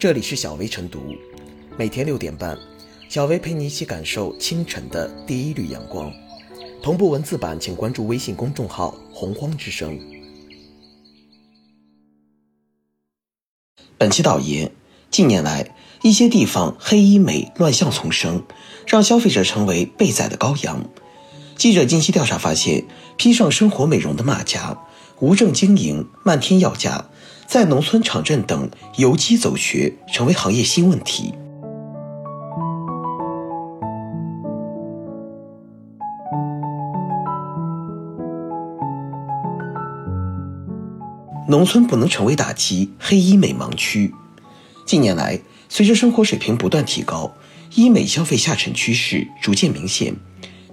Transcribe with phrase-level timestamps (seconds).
[0.00, 1.14] 这里是小薇晨读，
[1.76, 2.58] 每天六点半，
[3.10, 6.10] 小薇陪你一起感受清晨的第一缕阳光。
[6.82, 10.00] 同步文字版，请关注微信公众号“洪荒之声”。
[13.98, 14.72] 本期导言：
[15.10, 18.42] 近年来，一些地方黑医美乱象丛生，
[18.86, 20.88] 让消费者成为被宰的羔羊。
[21.56, 22.86] 记者近期调查发现，
[23.18, 24.78] 披上生活美容的马甲、
[25.18, 27.10] 无证经营、漫天要价。
[27.50, 31.34] 在农村场镇等游击走穴成为行业新问题。
[41.48, 44.14] 农村不能成为打击黑医美盲区。
[44.86, 47.32] 近年来，随着生活水平不断提高，
[47.74, 50.14] 医美消费下沉趋势逐渐明显。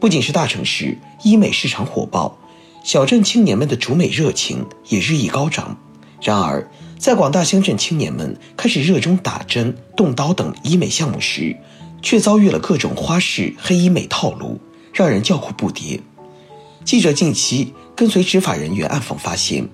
[0.00, 2.36] 不仅是大城市医美市场火爆，
[2.82, 5.78] 小镇青年们的主美热情也日益高涨。
[6.24, 6.66] 然而，
[6.98, 11.54] 在广大乡镇青年们开始热衷打针、动刀等医美项目时，
[12.00, 14.58] 却遭遇了各种花式黑医美套路，
[14.94, 16.00] 让人叫苦不迭。
[16.82, 19.68] 记者近期跟随执法人员暗访发现，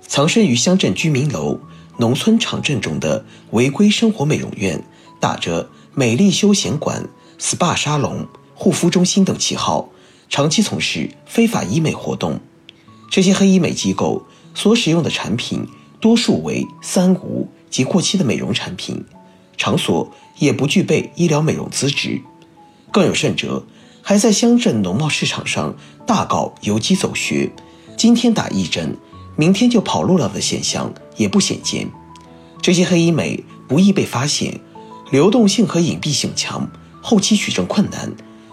[0.00, 1.58] 藏身于乡镇居民楼、
[1.96, 4.80] 农村场镇中的违规生活美容院，
[5.18, 7.04] 打着美丽休闲馆、
[7.40, 9.88] SPA 沙龙、护肤中心等旗号，
[10.28, 12.38] 长期从事非法医美活动。
[13.10, 15.66] 这些黑医美机构所使用的产品。
[16.00, 19.04] 多数为三无及过期的美容产品，
[19.56, 22.20] 场所也不具备医疗美容资质，
[22.92, 23.64] 更有甚者，
[24.02, 25.74] 还在乡镇农贸市场上
[26.06, 27.50] 大搞游击走穴，
[27.96, 28.96] 今天打一针，
[29.36, 31.88] 明天就跑路了的现象也不鲜见。
[32.62, 34.60] 这些黑医美不易被发现，
[35.10, 36.70] 流动性和隐蔽性强，
[37.02, 38.12] 后期取证困难，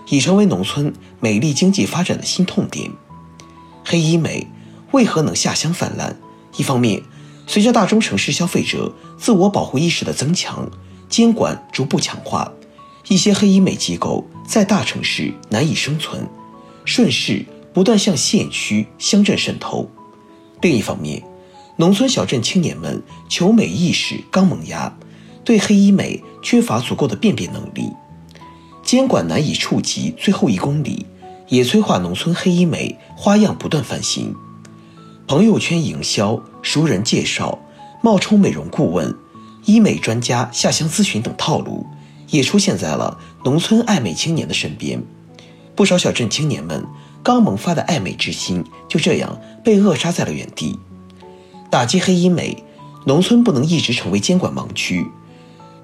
[0.09, 2.91] 已成为农村美丽经济发展的新痛点。
[3.85, 4.47] 黑医美
[4.91, 6.17] 为何能下乡泛滥？
[6.57, 7.02] 一方面，
[7.45, 10.69] 随着大中城市消费者自我保护意识的增强，
[11.09, 12.52] 监管逐步强化，
[13.08, 16.27] 一些黑医美机构在大城市难以生存，
[16.85, 19.90] 顺势不断向县区、乡镇渗透。
[20.62, 21.22] 另一方面，
[21.75, 24.96] 农村小镇青年们求美意识刚萌芽，
[25.44, 27.91] 对黑医美缺乏足够的辨别能力，
[28.81, 31.06] 监管难以触及最后一公里，
[31.50, 34.34] 也催化农村黑医美花样不断翻新。
[35.25, 37.57] 朋友圈营销、熟人介绍、
[38.01, 39.16] 冒充美容顾问、
[39.66, 41.85] 医美专家下乡咨询等套路，
[42.29, 45.01] 也出现在了农村爱美青年的身边。
[45.75, 46.85] 不少小镇青年们
[47.23, 50.78] 刚萌发的爱美之心，就这样被扼杀在了原地。
[51.72, 52.61] 打击黑医美，
[53.05, 55.07] 农村不能一直成为监管盲区，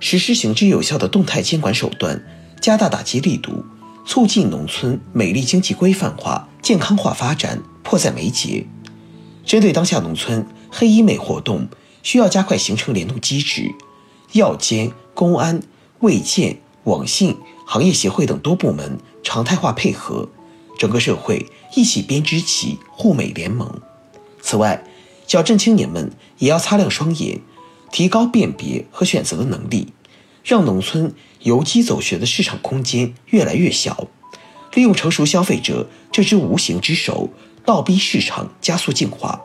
[0.02, 2.22] 实施行之有效的动态监管手段，
[2.62, 3.64] 加大打击力度，
[4.06, 8.68] 促进农村美丽经济规范化、健康化发展，迫在眉睫。
[9.50, 11.70] 针对当下农村黑医美活动，
[12.04, 13.74] 需要加快形成联动机制，
[14.34, 15.64] 药监、公安、
[16.02, 20.30] 卫健、网信、行业协会等多部门常态化配合，
[20.78, 23.82] 整个社会一起编织起护美联盟。
[24.40, 24.84] 此外，
[25.26, 27.42] 小镇青年们也要擦亮双眼，
[27.92, 29.94] 提高辨别和选择的能力，
[30.44, 31.12] 让农村
[31.42, 34.10] 游击走穴的市场空间越来越小，
[34.76, 37.32] 利用成熟消费者这只无形之手。
[37.70, 39.40] 倒逼市场加速进化。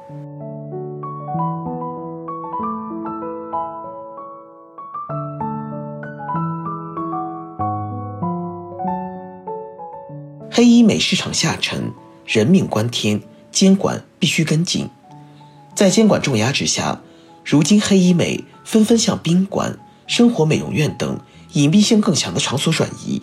[10.51, 11.93] 黑医美市场下沉，
[12.25, 13.21] 人命关天，
[13.53, 14.89] 监管必须跟进。
[15.75, 17.03] 在监管重压之下，
[17.45, 21.21] 如今黑医美纷纷向宾馆、生活美容院等
[21.53, 23.21] 隐蔽性更强的场所转移，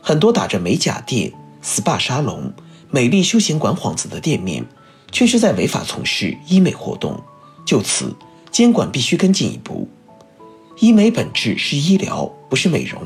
[0.00, 2.50] 很多打着美甲店、SPA 沙龙。
[2.90, 4.64] 美丽休闲馆幌子的店面，
[5.12, 7.22] 却是在违法从事医美活动。
[7.66, 8.16] 就此，
[8.50, 9.86] 监管必须跟进一步。
[10.78, 13.02] 医美本质是医疗，不是美容。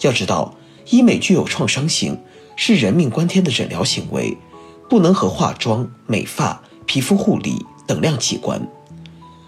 [0.00, 0.54] 要知道，
[0.88, 2.18] 医美具有创伤性，
[2.56, 4.34] 是人命关天的诊疗行为，
[4.88, 8.66] 不能和化妆、美发、皮肤护理等量齐观。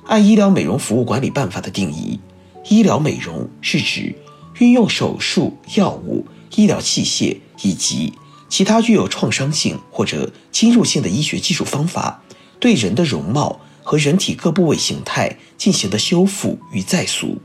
[0.04, 2.20] 按《医疗美容服务管理办法》的定义，
[2.68, 4.14] 医疗美容是指
[4.58, 6.26] 运用手术、药物、
[6.56, 8.12] 医疗器械以及。
[8.52, 12.22] 其他具有创伤性或者侵入性的医学技术方法，
[12.60, 17.38] 对人的容貌和人体各部位形态进行的修复与再塑，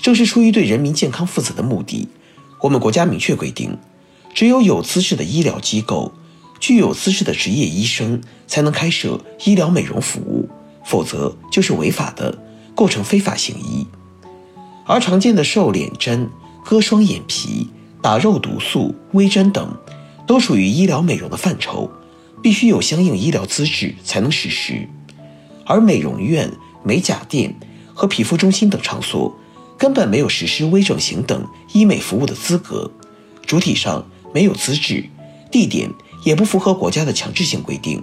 [0.00, 2.06] 正是出于对人民健康负责的目的，
[2.60, 3.76] 我们国家明确规定，
[4.32, 6.12] 只有有资质的医疗机构、
[6.60, 10.48] 具有资质的职业医生才能开设医疗美容服务，
[10.84, 12.38] 否则就是违法的，
[12.76, 13.84] 构成非法行医。
[14.86, 16.30] 而常见的瘦脸针、
[16.64, 17.68] 割双眼皮、
[18.00, 19.76] 打肉毒素、微针等。
[20.26, 21.90] 都属于医疗美容的范畴，
[22.42, 24.88] 必须有相应医疗资质才能实施。
[25.64, 26.50] 而美容院、
[26.82, 27.54] 美甲店
[27.94, 29.34] 和皮肤中心等场所，
[29.78, 32.90] 根本没有实施微整形等医美服务的资格，
[33.46, 35.04] 主体上没有资质，
[35.50, 35.90] 地点
[36.24, 38.02] 也不符合国家的强制性规定。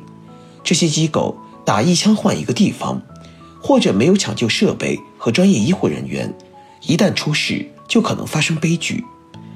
[0.64, 3.02] 这些机构打一枪换一个地方，
[3.62, 6.34] 或者没有抢救设备和专业医护人员，
[6.86, 9.04] 一旦出事就可能发生悲剧。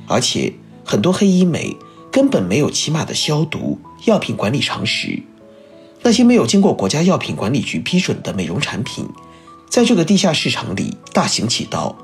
[0.07, 0.54] 而且
[0.86, 1.75] 很多黑医美
[2.13, 5.24] 根本没有起码的消毒、药品管理常识。
[6.04, 9.10] 那些没有经过国家药品管理局批准的美容产品，
[9.68, 11.98] 在这个地下市场里大行其道。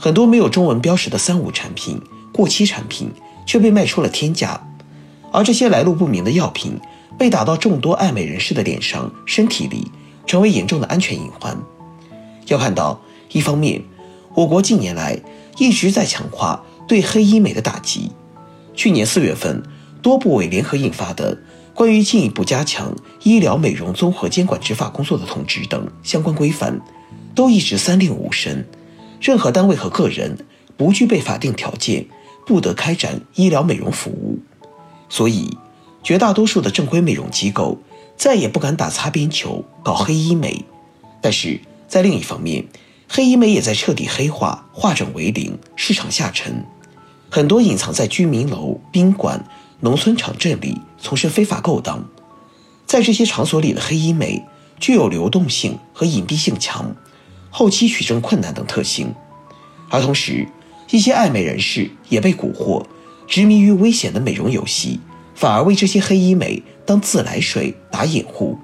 [0.00, 2.02] 很多没有中文标识的三无产品、
[2.32, 3.08] 过期产品
[3.46, 4.60] 却被卖出了天价，
[5.30, 6.76] 而这些来路不明的药品
[7.16, 9.92] 被打到众多爱美人士的脸上、身体里，
[10.26, 11.56] 成为严重的安全隐患。
[12.46, 13.00] 要看到，
[13.30, 13.80] 一方面，
[14.34, 15.16] 我国近年来
[15.56, 18.10] 一直在强化对黑医美的打击。
[18.76, 19.62] 去年四月份，
[20.02, 21.34] 多部委联合印发的
[21.74, 26.78] 《关于进一步加强医疗美容综合监管执法工作的通知》等相关规范，
[27.34, 28.66] 都一直三令五申。
[29.18, 30.36] 任何单位和个人
[30.76, 32.06] 不具备法定条件，
[32.46, 34.38] 不得开展医疗美容服务。
[35.08, 35.56] 所以，
[36.02, 37.78] 绝大多数的正规美容机构
[38.14, 40.66] 再也不敢打擦边球搞黑医美。
[41.22, 41.58] 但是
[41.88, 42.66] 在另一方面，
[43.08, 46.62] 黑医美也在彻底黑化、化整为零，市场下沉。
[47.36, 49.44] 很多隐藏在居民楼、宾馆、
[49.80, 52.02] 农村场镇里从事非法勾当。
[52.86, 54.42] 在这些场所里的黑医美
[54.80, 56.96] 具有流动性和隐蔽性强。
[57.50, 59.14] 后期取证困难等特性，
[59.90, 60.48] 而同时，
[60.90, 62.82] 一些爱美人士也被蛊惑，
[63.26, 64.98] 执迷于危险的美容游戏，
[65.34, 68.56] 反而为这些黑医美当自来水打掩护，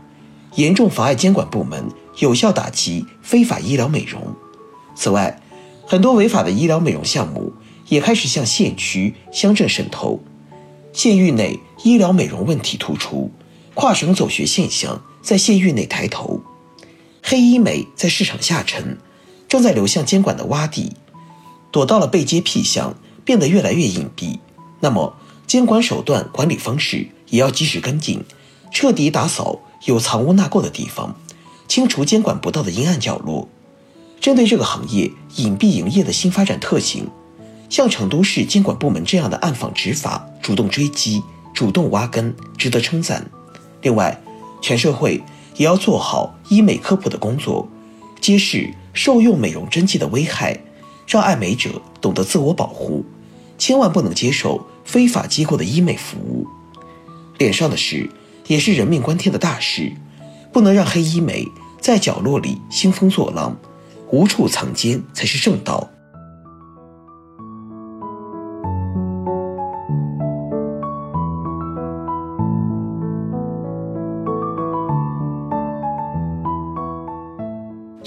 [0.54, 1.90] 严重妨碍监管部门
[2.20, 4.34] 有效打击非法医疗美容。
[4.94, 5.42] 此外，
[5.86, 7.52] 很多违法的医疗美容项目
[7.88, 10.20] 也开始向县区、乡镇渗透，
[10.92, 13.30] 县域内医疗美容问题突出，
[13.74, 16.40] 跨省走学现象在县域内抬头。
[17.22, 18.98] 黑医美在市场下沉，
[19.48, 20.92] 正在流向监管的洼地，
[21.70, 24.38] 躲到了背街僻巷，变得越来越隐蔽。
[24.80, 25.14] 那么，
[25.46, 28.24] 监管手段、管理方式也要及时跟进，
[28.72, 31.16] 彻底打扫有藏污纳垢的地方，
[31.68, 33.48] 清除监管不到的阴暗角落。
[34.20, 37.08] 针对这个行业隐蔽营业的新发展特性，
[37.72, 41.22] 像成都市监管部门这样的暗访执法、主动追击、
[41.54, 43.26] 主动挖根，值得称赞。
[43.80, 44.20] 另外，
[44.60, 45.22] 全社会。
[45.56, 47.68] 也要做好医美科普的工作，
[48.22, 50.58] 揭示受用美容针剂的危害，
[51.06, 51.70] 让爱美者
[52.00, 53.04] 懂得自我保护，
[53.58, 56.46] 千万不能接受非法机构的医美服务。
[57.36, 58.08] 脸上的事
[58.46, 59.92] 也是人命关天的大事，
[60.50, 61.46] 不能让黑医美
[61.78, 63.54] 在角落里兴风作浪，
[64.10, 65.90] 无处藏奸才是正道。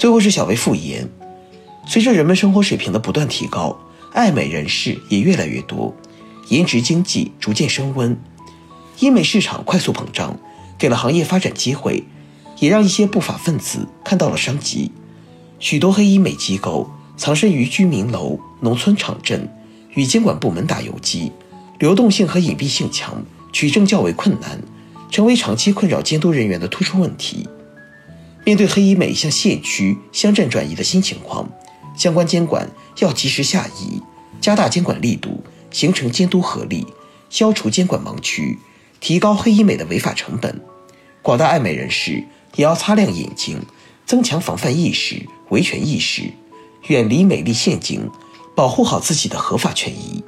[0.06, 1.10] 最后是小薇复言，
[1.84, 3.76] 随着人们生活水平的不断提高，
[4.12, 5.92] 爱美人士也越来越多，
[6.48, 8.16] 颜值经济逐渐升温，
[9.00, 10.38] 医美市场快速膨胀，
[10.78, 12.04] 给了行业发展机会，
[12.60, 14.92] 也让一些不法分子看到了商机。
[15.58, 19.52] 许多黑医美机构藏身于居民楼、农村场镇，
[19.94, 21.32] 与监管部门打游击，
[21.80, 24.62] 流动性和隐蔽性强，取证较为困难，
[25.10, 27.48] 成为长期困扰监督人员的突出问题。
[28.46, 31.50] 面对黑医美向县区、乡镇转移的新情况，
[31.96, 32.70] 相关监管
[33.00, 34.00] 要及时下移，
[34.40, 35.42] 加大监管力度，
[35.72, 36.86] 形成监督合力，
[37.28, 38.56] 消除监管盲区，
[39.00, 40.62] 提高黑医美的违法成本。
[41.22, 42.22] 广大爱美人士
[42.54, 43.60] 也要擦亮眼睛，
[44.06, 46.30] 增强防范意识、维权意识，
[46.86, 48.08] 远离美丽陷阱，
[48.54, 50.22] 保护好自己的合法权益。